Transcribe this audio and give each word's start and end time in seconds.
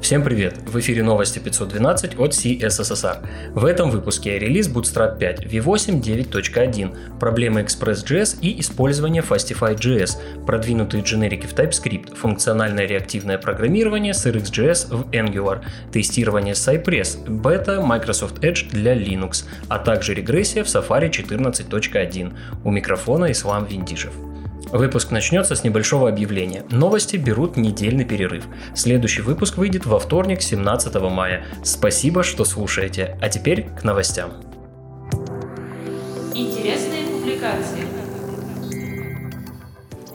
Всем 0.00 0.22
привет! 0.22 0.56
В 0.64 0.78
эфире 0.78 1.02
новости 1.02 1.38
512 1.38 2.18
от 2.18 2.30
CSSR. 2.30 3.26
В 3.52 3.64
этом 3.64 3.90
выпуске 3.90 4.38
релиз 4.38 4.68
Bootstrap 4.68 5.18
5 5.18 5.44
V8 5.44 6.00
9.1, 6.00 7.18
проблемы 7.18 7.60
Express.js 7.60 8.38
и 8.40 8.60
использование 8.60 9.22
Fastify.js, 9.22 10.44
продвинутые 10.46 11.02
дженерики 11.02 11.46
в 11.46 11.52
TypeScript, 11.52 12.14
функциональное 12.14 12.86
реактивное 12.86 13.38
программирование 13.38 14.14
с 14.14 14.24
RxJS 14.24 14.96
в 14.96 15.10
Angular, 15.10 15.64
тестирование 15.92 16.54
Cypress, 16.54 17.28
бета 17.28 17.82
Microsoft 17.82 18.38
Edge 18.38 18.70
для 18.70 18.94
Linux, 18.96 19.44
а 19.68 19.78
также 19.78 20.14
регрессия 20.14 20.64
в 20.64 20.68
Safari 20.68 21.10
14.1. 21.10 22.32
У 22.64 22.70
микрофона 22.70 23.30
Ислам 23.32 23.66
Виндишев. 23.66 24.27
Выпуск 24.72 25.10
начнется 25.10 25.54
с 25.54 25.64
небольшого 25.64 26.08
объявления. 26.08 26.64
Новости 26.70 27.16
берут 27.16 27.56
недельный 27.56 28.04
перерыв. 28.04 28.44
Следующий 28.74 29.22
выпуск 29.22 29.56
выйдет 29.56 29.86
во 29.86 29.98
вторник, 29.98 30.42
17 30.42 30.94
мая. 31.10 31.44
Спасибо, 31.64 32.22
что 32.22 32.44
слушаете. 32.44 33.16
А 33.22 33.28
теперь 33.30 33.68
к 33.80 33.84
новостям. 33.84 34.32
Интересные 36.34 37.06
публикации. 37.06 37.97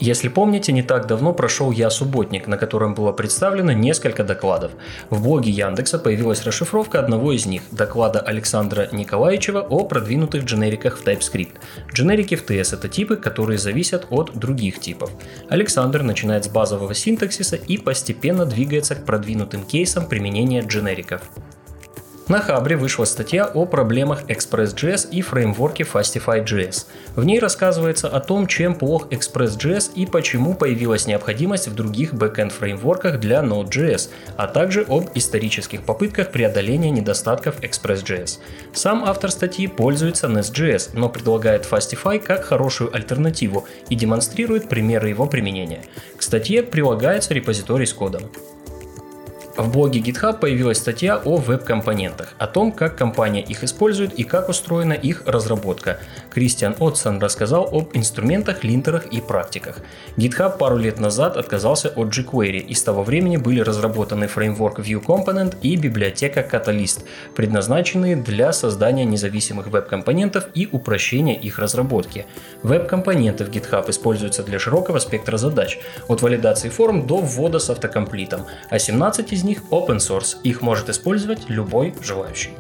Если 0.03 0.27
помните, 0.27 0.73
не 0.73 0.83
так 0.83 1.07
давно 1.07 1.31
прошел 1.31 1.71
«Я 1.71 1.89
субботник», 1.89 2.45
на 2.47 2.57
котором 2.57 2.93
было 2.93 3.13
представлено 3.13 3.71
несколько 3.71 4.25
докладов. 4.25 4.73
В 5.09 5.23
блоге 5.23 5.49
Яндекса 5.49 5.97
появилась 5.97 6.43
расшифровка 6.43 6.99
одного 6.99 7.31
из 7.31 7.45
них– 7.45 7.61
доклада 7.71 8.19
Александра 8.19 8.89
Николаевичева 8.91 9.61
о 9.61 9.85
продвинутых 9.85 10.43
дженериках 10.43 10.97
в 10.97 11.07
TypeScript. 11.07 11.53
Дженерики 11.93 12.35
в 12.35 12.45
TS– 12.45 12.73
это 12.77 12.89
типы, 12.89 13.15
которые 13.15 13.57
зависят 13.57 14.07
от 14.09 14.33
других 14.33 14.81
типов. 14.81 15.09
Александр 15.47 16.03
начинает 16.03 16.43
с 16.43 16.49
базового 16.49 16.93
синтаксиса 16.93 17.55
и 17.55 17.77
постепенно 17.77 18.45
двигается 18.45 18.95
к 18.95 19.05
продвинутым 19.05 19.63
кейсам 19.63 20.09
применения 20.09 20.63
дженериков. 20.63 21.21
На 22.29 22.39
Хабре 22.39 22.77
вышла 22.77 23.03
статья 23.03 23.45
о 23.45 23.65
проблемах 23.65 24.23
Express.js 24.29 25.09
и 25.11 25.21
фреймворке 25.21 25.83
Fastify.js. 25.83 26.85
В 27.17 27.25
ней 27.25 27.37
рассказывается 27.39 28.07
о 28.07 28.21
том, 28.21 28.47
чем 28.47 28.75
плох 28.75 29.07
Express.js 29.09 29.91
и 29.93 30.05
почему 30.05 30.53
появилась 30.53 31.05
необходимость 31.05 31.67
в 31.67 31.75
других 31.75 32.13
бэкэнд 32.13 32.53
фреймворках 32.53 33.19
для 33.19 33.41
Node.js, 33.41 34.09
а 34.37 34.47
также 34.47 34.85
об 34.87 35.09
исторических 35.15 35.83
попытках 35.83 36.31
преодоления 36.31 36.91
недостатков 36.91 37.59
Express.js. 37.59 38.39
Сам 38.73 39.03
автор 39.03 39.29
статьи 39.29 39.67
пользуется 39.67 40.27
Nest.js, 40.27 40.91
но 40.93 41.09
предлагает 41.09 41.67
Fastify 41.69 42.19
как 42.19 42.45
хорошую 42.45 42.95
альтернативу 42.95 43.67
и 43.89 43.95
демонстрирует 43.95 44.69
примеры 44.69 45.09
его 45.09 45.25
применения. 45.25 45.83
К 46.17 46.21
статье 46.21 46.63
прилагается 46.63 47.33
репозиторий 47.33 47.85
с 47.85 47.93
кодом. 47.93 48.31
В 49.55 49.71
блоге 49.71 49.99
GitHub 49.99 50.39
появилась 50.39 50.79
статья 50.79 51.17
о 51.23 51.37
веб-компонентах, 51.37 52.33
о 52.39 52.47
том, 52.47 52.71
как 52.71 52.97
компания 52.97 53.41
их 53.41 53.63
использует 53.63 54.13
и 54.13 54.23
как 54.23 54.49
устроена 54.49 54.93
их 54.93 55.23
разработка. 55.27 55.99
Кристиан 56.31 56.75
Отсон 56.79 57.19
рассказал 57.19 57.69
об 57.71 57.91
инструментах, 57.93 58.63
линтерах 58.63 59.05
и 59.05 59.21
практиках. 59.21 59.77
GitHub 60.17 60.57
пару 60.57 60.77
лет 60.77 60.99
назад 60.99 61.37
отказался 61.37 61.89
от 61.89 62.09
jQuery, 62.09 62.57
и 62.57 62.73
с 62.73 62.81
того 62.81 63.03
времени 63.03 63.37
были 63.37 63.59
разработаны 63.59 64.25
фреймворк 64.25 64.79
View 64.79 65.05
Component 65.05 65.55
и 65.61 65.75
библиотека 65.75 66.39
Catalyst, 66.39 67.03
предназначенные 67.35 68.15
для 68.15 68.53
создания 68.53 69.05
независимых 69.05 69.67
веб-компонентов 69.67 70.47
и 70.55 70.67
упрощения 70.71 71.35
их 71.35 71.59
разработки. 71.59 72.25
Веб-компоненты 72.63 73.45
в 73.45 73.49
GitHub 73.49 73.87
используются 73.87 74.41
для 74.41 74.57
широкого 74.57 74.97
спектра 74.97 75.37
задач, 75.37 75.77
от 76.07 76.23
валидации 76.23 76.69
форм 76.69 77.05
до 77.05 77.17
ввода 77.17 77.59
с 77.59 77.69
автокомплитом, 77.69 78.47
а 78.71 78.79
17 78.79 79.31
из 79.31 79.42
них 79.43 79.63
open 79.69 79.97
source, 79.97 80.37
их 80.43 80.61
может 80.61 80.89
использовать 80.89 81.49
любой 81.49 81.93
желающий. 82.01 82.51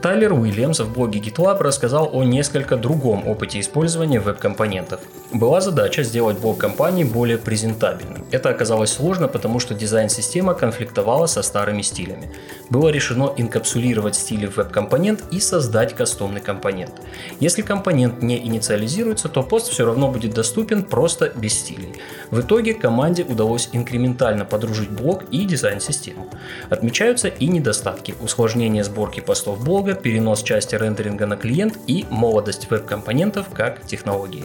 Тайлер 0.00 0.32
Уильямс 0.32 0.78
в 0.78 0.92
блоге 0.92 1.18
GitLab 1.18 1.58
рассказал 1.58 2.08
о 2.12 2.22
несколько 2.22 2.76
другом 2.76 3.26
опыте 3.26 3.58
использования 3.58 4.20
веб-компонентов. 4.20 5.00
Была 5.32 5.60
задача 5.60 6.04
сделать 6.04 6.38
блок 6.38 6.58
компании 6.58 7.02
более 7.02 7.36
презентабельным. 7.36 8.24
Это 8.30 8.48
оказалось 8.50 8.92
сложно, 8.92 9.26
потому 9.26 9.58
что 9.58 9.74
дизайн-система 9.74 10.54
конфликтовала 10.54 11.26
со 11.26 11.42
старыми 11.42 11.82
стилями. 11.82 12.32
Было 12.70 12.90
решено 12.90 13.32
инкапсулировать 13.36 14.14
стили 14.14 14.46
в 14.46 14.56
веб-компонент 14.56 15.24
и 15.32 15.40
создать 15.40 15.96
кастомный 15.96 16.40
компонент. 16.40 16.92
Если 17.40 17.62
компонент 17.62 18.22
не 18.22 18.38
инициализируется, 18.38 19.28
то 19.28 19.42
пост 19.42 19.68
все 19.68 19.84
равно 19.84 20.08
будет 20.12 20.32
доступен 20.32 20.84
просто 20.84 21.32
без 21.34 21.54
стилей. 21.54 21.94
В 22.30 22.40
итоге 22.40 22.72
команде 22.74 23.24
удалось 23.24 23.68
инкрементально 23.72 24.44
подружить 24.44 24.90
блок 24.90 25.24
и 25.32 25.44
дизайн-систему. 25.44 26.28
Отмечаются 26.70 27.26
и 27.26 27.48
недостатки, 27.48 28.14
усложнение 28.20 28.84
сборки 28.84 29.20
постов 29.20 29.62
блога, 29.64 29.87
блога, 29.88 29.94
перенос 29.94 30.42
части 30.42 30.74
рендеринга 30.74 31.26
на 31.26 31.36
клиент 31.36 31.78
и 31.86 32.04
молодость 32.10 32.70
веб-компонентов 32.70 33.46
как 33.54 33.86
технологии. 33.86 34.44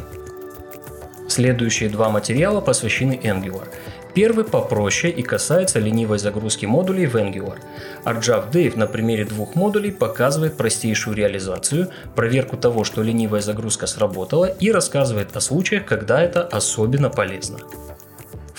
Следующие 1.28 1.90
два 1.90 2.10
материала 2.10 2.62
посвящены 2.62 3.20
Angular. 3.24 3.68
Первый 4.14 4.46
попроще 4.46 5.12
и 5.12 5.24
касается 5.24 5.80
ленивой 5.80 6.20
загрузки 6.20 6.68
модулей 6.68 7.08
в 7.08 7.16
Angular. 7.16 7.58
Arjav 8.06 8.52
Dave 8.52 8.78
на 8.78 8.86
примере 8.86 9.26
двух 9.26 9.56
модулей 9.56 9.92
показывает 9.92 10.56
простейшую 10.56 11.16
реализацию, 11.16 11.88
проверку 12.16 12.56
того, 12.58 12.84
что 12.84 13.02
ленивая 13.02 13.42
загрузка 13.42 13.88
сработала 13.88 14.46
и 14.46 14.72
рассказывает 14.72 15.36
о 15.36 15.42
случаях, 15.42 15.86
когда 15.86 16.22
это 16.22 16.44
особенно 16.44 17.10
полезно. 17.10 17.58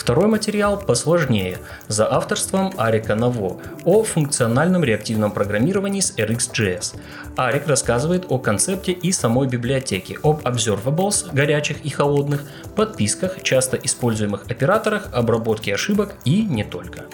Второй 0.05 0.27
материал 0.27 0.79
посложнее, 0.79 1.57
за 1.89 2.13
авторством 2.13 2.75
Арика 2.77 3.15
Наво, 3.15 3.57
о 3.87 4.03
функциональном 4.03 4.85
реактивном 4.85 5.33
программировании 5.33 6.01
с 6.01 6.15
RxJS. 6.19 6.97
Арик 7.39 7.67
рассказывает 7.67 8.27
о 8.29 8.37
концепте 8.37 8.93
и 8.93 9.13
самой 9.13 9.49
библиотеке, 9.49 10.19
об 10.23 10.43
observables, 10.43 11.33
горячих 11.33 11.83
и 11.87 11.89
холодных, 11.89 12.43
подписках, 12.77 13.43
часто 13.43 13.79
используемых 13.79 14.45
операторах, 14.51 15.09
обработке 15.15 15.73
ошибок 15.73 16.13
и 16.27 16.43
не 16.43 16.65
только. 16.65 17.05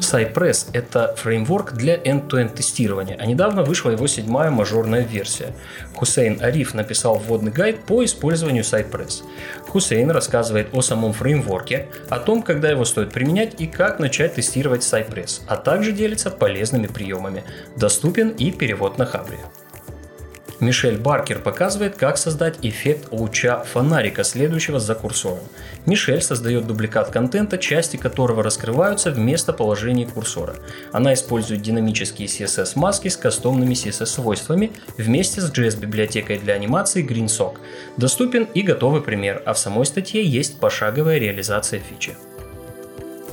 Cypress– 0.00 0.68
это 0.72 1.14
фреймворк 1.16 1.72
для 1.72 1.96
end-to-end 1.96 2.54
тестирования, 2.54 3.16
а 3.18 3.26
недавно 3.26 3.62
вышла 3.62 3.90
его 3.90 4.06
седьмая 4.06 4.50
мажорная 4.50 5.02
версия. 5.02 5.54
Хусейн 5.94 6.40
Ариф 6.40 6.74
написал 6.74 7.18
вводный 7.18 7.50
гайд 7.50 7.80
по 7.84 8.04
использованию 8.04 8.62
Cypress. 8.62 9.22
Хусейн 9.68 10.10
рассказывает 10.10 10.68
о 10.72 10.82
самом 10.82 11.12
фреймворке, 11.12 11.88
о 12.08 12.18
том, 12.18 12.42
когда 12.42 12.70
его 12.70 12.84
стоит 12.84 13.12
применять 13.12 13.60
и 13.60 13.66
как 13.66 13.98
начать 13.98 14.34
тестировать 14.34 14.82
Cypress, 14.82 15.42
а 15.48 15.56
также 15.56 15.92
делится 15.92 16.30
полезными 16.30 16.86
приемами. 16.86 17.44
Доступен 17.76 18.30
и 18.30 18.52
перевод 18.52 18.98
на 18.98 19.06
Хабре. 19.06 19.38
Мишель 20.60 20.98
Баркер 20.98 21.38
показывает, 21.38 21.96
как 21.96 22.18
создать 22.18 22.58
эффект 22.62 23.08
луча 23.12 23.62
фонарика, 23.62 24.24
следующего 24.24 24.80
за 24.80 24.96
курсором. 24.96 25.44
Мишель 25.86 26.20
создает 26.20 26.66
дубликат 26.66 27.10
контента, 27.10 27.58
части 27.58 27.96
которого 27.96 28.42
раскрываются 28.42 29.12
вместо 29.12 29.52
положения 29.52 30.06
курсора. 30.06 30.56
Она 30.92 31.14
использует 31.14 31.62
динамические 31.62 32.26
CSS-маски 32.26 33.08
с 33.08 33.16
кастомными 33.16 33.74
CSS-свойствами 33.74 34.72
вместе 34.96 35.40
с 35.40 35.52
JS-библиотекой 35.52 36.38
для 36.38 36.54
анимации 36.54 37.06
GreenSock. 37.06 37.58
Доступен 37.96 38.44
и 38.54 38.62
готовый 38.62 39.00
пример, 39.00 39.42
а 39.46 39.52
в 39.52 39.58
самой 39.58 39.86
статье 39.86 40.24
есть 40.24 40.58
пошаговая 40.58 41.18
реализация 41.18 41.78
фичи. 41.78 42.16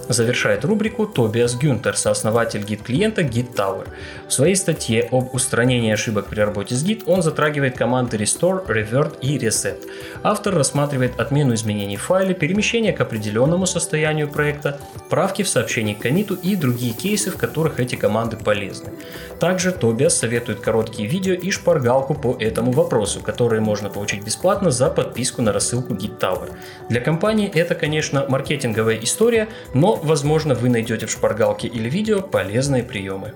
Завершает 0.07 0.63
рубрику 0.63 1.07
Тобиас 1.07 1.55
Гюнтер, 1.55 1.97
сооснователь 1.97 2.63
гид-клиента 2.63 3.21
Git 3.21 3.55
Tower. 3.55 3.87
В 4.27 4.33
своей 4.33 4.55
статье 4.55 5.07
об 5.11 5.33
устранении 5.33 5.91
ошибок 5.91 6.27
при 6.27 6.41
работе 6.41 6.75
с 6.75 6.85
Git 6.85 7.03
он 7.07 7.23
затрагивает 7.23 7.75
команды 7.75 8.17
Restore, 8.17 8.67
Revert 8.67 9.19
и 9.21 9.37
Reset. 9.37 9.81
Автор 10.21 10.53
рассматривает 10.53 11.19
отмену 11.19 11.55
изменений 11.55 11.97
в 11.97 12.03
файле, 12.03 12.35
перемещение 12.35 12.93
к 12.93 13.01
определенному 13.01 13.65
состоянию 13.65 14.29
проекта, 14.29 14.79
правки 15.09 15.41
в 15.41 15.49
сообщении 15.49 15.95
к 15.95 15.99
комиту 15.99 16.35
и 16.35 16.55
другие 16.55 16.93
кейсы, 16.93 17.31
в 17.31 17.37
которых 17.37 17.79
эти 17.79 17.95
команды 17.95 18.37
полезны. 18.37 18.91
Также 19.39 19.71
Тобиас 19.71 20.15
советует 20.15 20.59
короткие 20.59 21.09
видео 21.09 21.33
и 21.33 21.49
шпаргалку 21.49 22.13
по 22.13 22.37
этому 22.39 22.71
вопросу, 22.71 23.21
которые 23.21 23.61
можно 23.61 23.89
получить 23.89 24.23
бесплатно 24.23 24.69
за 24.69 24.89
подписку 24.89 25.41
на 25.41 25.51
рассылку 25.51 25.93
Git 25.93 26.19
Tower. 26.19 26.51
Для 26.89 27.01
компании 27.01 27.49
это, 27.51 27.73
конечно, 27.73 28.25
маркетинговая 28.29 28.99
история, 29.01 29.47
но 29.73 29.94
возможно, 30.03 30.55
вы 30.55 30.69
найдете 30.69 31.05
в 31.05 31.11
шпаргалке 31.11 31.67
или 31.67 31.89
видео 31.89 32.21
полезные 32.21 32.83
приемы. 32.83 33.33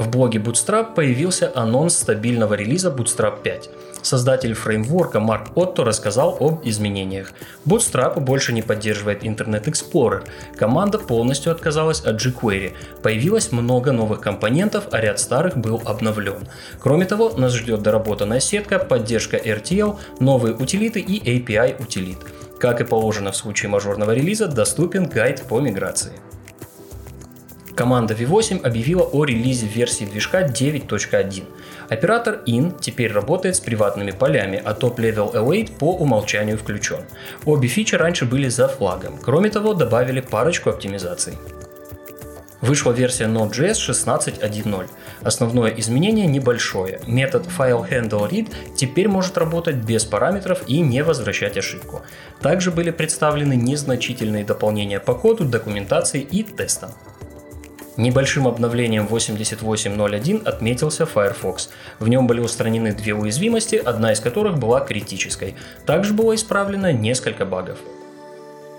В 0.00 0.08
блоге 0.08 0.38
Bootstrap 0.38 0.94
появился 0.94 1.52
анонс 1.54 1.98
стабильного 1.98 2.54
релиза 2.54 2.88
Bootstrap 2.88 3.42
5. 3.42 3.70
Создатель 4.00 4.54
фреймворка 4.54 5.20
Марк 5.20 5.48
Отто 5.54 5.84
рассказал 5.84 6.38
об 6.40 6.66
изменениях. 6.66 7.32
Bootstrap 7.66 8.18
больше 8.18 8.54
не 8.54 8.62
поддерживает 8.62 9.24
Internet 9.24 9.64
Explorer. 9.64 10.22
Команда 10.56 10.98
полностью 10.98 11.52
отказалась 11.52 12.00
от 12.00 12.16
jQuery. 12.16 12.72
Появилось 13.02 13.52
много 13.52 13.92
новых 13.92 14.22
компонентов, 14.22 14.84
а 14.90 15.02
ряд 15.02 15.20
старых 15.20 15.58
был 15.58 15.82
обновлен. 15.84 16.48
Кроме 16.80 17.04
того, 17.04 17.34
нас 17.36 17.52
ждет 17.52 17.82
доработанная 17.82 18.40
сетка, 18.40 18.78
поддержка 18.78 19.36
RTL, 19.36 19.98
новые 20.18 20.54
утилиты 20.54 21.00
и 21.00 21.20
API 21.20 21.76
утилит. 21.78 22.20
Как 22.58 22.80
и 22.80 22.84
положено 22.84 23.32
в 23.32 23.36
случае 23.36 23.68
мажорного 23.68 24.12
релиза, 24.12 24.48
доступен 24.48 25.04
гайд 25.04 25.42
по 25.42 25.60
миграции. 25.60 26.12
Команда 27.80 28.12
V8 28.12 28.66
объявила 28.66 29.04
о 29.04 29.24
релизе 29.24 29.66
версии 29.66 30.04
движка 30.04 30.42
9.1. 30.42 31.44
Оператор 31.88 32.42
IN 32.46 32.78
теперь 32.78 33.10
работает 33.10 33.56
с 33.56 33.60
приватными 33.60 34.10
полями, 34.10 34.60
а 34.62 34.72
Level 34.72 35.32
Await 35.32 35.78
по 35.78 35.96
умолчанию 35.96 36.58
включен. 36.58 36.98
Обе 37.46 37.68
фичи 37.68 37.94
раньше 37.94 38.26
были 38.26 38.50
за 38.50 38.68
флагом. 38.68 39.16
Кроме 39.16 39.48
того, 39.48 39.72
добавили 39.72 40.20
парочку 40.20 40.68
оптимизаций. 40.68 41.38
Вышла 42.60 42.92
версия 42.92 43.24
Node.js 43.24 43.72
16.1.0. 43.72 44.86
Основное 45.22 45.70
изменение 45.70 46.26
небольшое. 46.26 47.00
Метод 47.06 47.46
FileHandleRead 47.46 48.76
теперь 48.76 49.08
может 49.08 49.38
работать 49.38 49.76
без 49.76 50.04
параметров 50.04 50.64
и 50.66 50.80
не 50.80 51.02
возвращать 51.02 51.56
ошибку. 51.56 52.02
Также 52.42 52.72
были 52.72 52.90
представлены 52.90 53.56
незначительные 53.56 54.44
дополнения 54.44 55.00
по 55.00 55.14
коду, 55.14 55.46
документации 55.46 56.20
и 56.20 56.42
тестам. 56.42 56.90
Небольшим 57.96 58.46
обновлением 58.46 59.06
88.01 59.06 60.46
отметился 60.46 61.06
Firefox. 61.06 61.70
В 61.98 62.08
нем 62.08 62.26
были 62.26 62.40
устранены 62.40 62.92
две 62.92 63.14
уязвимости, 63.14 63.76
одна 63.76 64.12
из 64.12 64.20
которых 64.20 64.58
была 64.58 64.80
критической. 64.80 65.56
Также 65.86 66.14
было 66.14 66.34
исправлено 66.34 66.92
несколько 66.92 67.44
багов. 67.44 67.78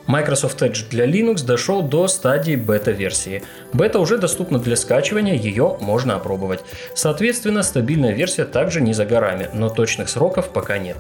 Microsoft 0.08 0.62
Edge 0.62 0.90
для 0.90 1.06
Linux 1.06 1.46
дошел 1.46 1.84
до 1.84 2.08
стадии 2.08 2.56
бета-версии. 2.56 3.44
Бета 3.72 4.00
уже 4.00 4.18
доступна 4.18 4.60
для 4.60 4.76
скачивания, 4.76 5.36
ее 5.36 5.78
можно 5.80 6.16
опробовать. 6.16 6.62
Соответственно, 6.96 7.64
стабильная 7.64 8.12
версия 8.12 8.46
также 8.46 8.82
не 8.82 8.94
за 8.94 9.06
горами, 9.06 9.50
но 9.54 9.70
точных 9.70 10.10
сроков 10.10 10.50
пока 10.50 10.80
нет. 10.80 10.98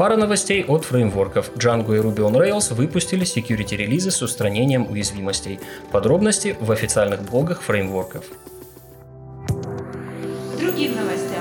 Пара 0.00 0.16
новостей 0.16 0.64
от 0.64 0.86
фреймворков. 0.86 1.50
Django 1.56 1.94
и 1.94 2.00
Ruby 2.00 2.20
on 2.20 2.32
Rails 2.32 2.72
выпустили 2.74 3.26
security-релизы 3.26 4.10
с 4.10 4.22
устранением 4.22 4.90
уязвимостей. 4.90 5.60
Подробности 5.92 6.56
в 6.58 6.72
официальных 6.72 7.20
блогах 7.20 7.60
фреймворков. 7.60 8.24
Другим 10.58 10.96
новостям. 10.96 11.39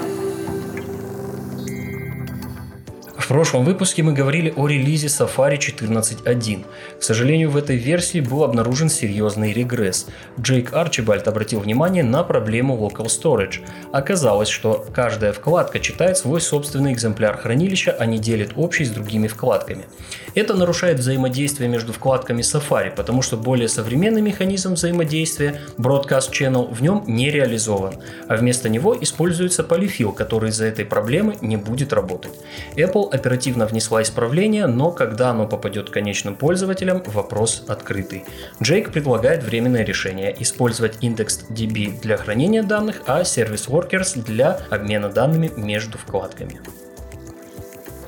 Прошлом 3.30 3.64
выпуске 3.64 4.02
мы 4.02 4.14
говорили 4.14 4.52
о 4.56 4.66
релизе 4.68 5.06
Safari 5.06 5.60
14.1. 5.60 6.66
К 7.00 7.04
сожалению, 7.04 7.52
в 7.52 7.58
этой 7.58 7.76
версии 7.76 8.22
был 8.22 8.44
обнаружен 8.44 8.90
серьезный 8.90 9.54
регресс. 9.54 10.08
Джейк 10.40 10.74
Арчибальд 10.74 11.28
обратил 11.28 11.60
внимание 11.60 12.04
на 12.04 12.24
проблему 12.24 12.76
Local 12.76 13.06
Storage. 13.06 13.60
Оказалось, 13.92 14.50
что 14.50 14.84
каждая 14.96 15.32
вкладка 15.32 15.80
читает 15.80 16.18
свой 16.18 16.42
собственный 16.42 16.92
экземпляр 16.92 17.38
хранилища, 17.38 17.96
а 18.00 18.08
не 18.08 18.18
делит 18.18 18.54
общий 18.56 18.84
с 18.84 18.90
другими 18.90 19.28
вкладками. 19.28 19.86
Это 20.34 20.56
нарушает 20.56 20.98
взаимодействие 20.98 21.70
между 21.70 21.94
вкладками 21.94 22.42
Safari, 22.42 22.92
потому 22.96 23.22
что 23.22 23.38
более 23.38 23.68
современный 23.68 24.22
механизм 24.22 24.74
взаимодействия 24.74 25.62
Broadcast 25.78 26.32
Channel 26.32 26.74
в 26.74 26.82
нем 26.82 27.04
не 27.06 27.30
реализован, 27.30 27.94
а 28.28 28.38
вместо 28.38 28.70
него 28.70 28.98
используется 29.00 29.64
полифил, 29.64 30.14
который 30.14 30.50
из-за 30.50 30.66
этой 30.66 30.86
проблемы 30.86 31.36
не 31.42 31.58
будет 31.58 31.94
работать. 31.94 32.34
Apple 32.76 33.19
оперативно 33.20 33.66
внесла 33.66 34.02
исправление, 34.02 34.66
но 34.66 34.92
когда 34.92 35.30
оно 35.30 35.46
попадет 35.48 35.90
к 35.90 35.94
конечным 35.94 36.36
пользователям, 36.36 37.04
вопрос 37.06 37.64
открытый. 37.68 38.26
Джейк 38.62 38.92
предлагает 38.92 39.44
временное 39.44 39.84
решение– 39.84 40.36
использовать 40.40 40.98
индекс 41.02 41.46
DB 41.50 42.00
для 42.02 42.18
хранения 42.18 42.64
данных, 42.64 43.02
а 43.06 43.22
Service 43.22 43.70
Workers 43.70 44.24
для 44.24 44.62
обмена 44.70 45.10
данными 45.10 45.52
между 45.56 45.98
вкладками. 45.98 46.60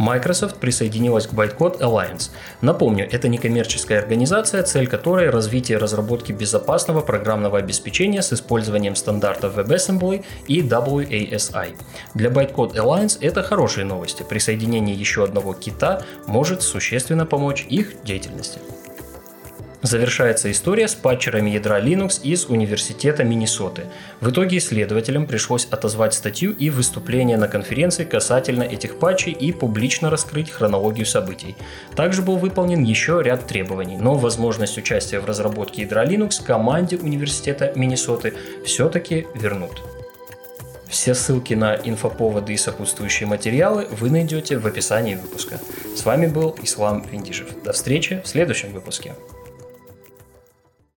Microsoft 0.01 0.56
присоединилась 0.57 1.27
к 1.27 1.33
Bytecode 1.33 1.80
Alliance. 1.80 2.31
Напомню, 2.62 3.07
это 3.09 3.27
некоммерческая 3.27 4.00
организация, 4.00 4.63
цель 4.63 4.88
которой– 4.88 5.30
развитие 5.31 5.77
разработки 5.77 6.31
безопасного 6.31 7.01
программного 7.01 7.59
обеспечения 7.59 8.24
с 8.24 8.33
использованием 8.33 8.95
стандартов 8.95 9.57
WebAssembly 9.57 10.25
и 10.48 10.62
WASI. 10.62 11.75
Для 12.15 12.30
Bytecode 12.31 12.74
Alliance 12.74 13.19
это 13.21 13.44
хорошие 13.44 13.86
новости. 13.86 14.24
Присоединение 14.24 14.95
еще 14.95 15.24
одного 15.24 15.53
кита 15.53 16.01
может 16.25 16.63
существенно 16.63 17.27
помочь 17.27 17.68
их 17.69 18.01
деятельности. 18.03 18.57
Завершается 19.81 20.51
история 20.51 20.88
с 20.88 20.94
патчерами 20.94 21.50
ядра 21.50 21.81
Linux 21.81 22.22
из 22.22 22.45
Университета 22.45 23.24
Миннесоты. 23.24 23.86
В 24.19 24.30
итоге 24.30 24.57
исследователям 24.57 25.25
пришлось 25.25 25.66
отозвать 25.66 26.13
статью 26.13 26.51
и 26.51 26.69
выступление 26.69 27.36
на 27.38 27.48
конференции 27.48 28.04
касательно 28.04 28.62
этих 28.62 29.00
патчей 29.00 29.31
и 29.31 29.51
публично 29.51 30.12
раскрыть 30.12 30.51
хронологию 30.51 31.07
событий. 31.07 31.56
Также 31.95 32.22
был 32.22 32.38
выполнен 32.38 32.83
еще 32.83 33.22
ряд 33.24 33.48
требований, 33.48 33.98
но 33.98 34.13
возможность 34.13 34.78
участия 34.78 35.19
в 35.19 35.25
разработке 35.25 35.81
ядра 35.81 36.06
Linux 36.06 36.44
команде 36.45 36.98
Университета 36.98 37.74
Миннесоты 37.75 38.36
все-таки 38.63 39.25
вернут. 39.34 39.81
Все 40.88 41.16
ссылки 41.16 41.56
на 41.56 41.75
инфоповоды 41.75 42.54
и 42.54 42.57
сопутствующие 42.57 43.25
материалы 43.25 43.88
вы 43.89 44.12
найдете 44.12 44.60
в 44.60 44.68
описании 44.68 45.16
выпуска. 45.16 45.60
С 45.95 46.06
вами 46.06 46.27
был 46.27 46.56
Ислам 46.62 47.04
Виндижев. 47.10 47.63
До 47.63 47.72
встречи 47.72 48.22
в 48.24 48.27
следующем 48.27 48.74
выпуске. 48.74 49.16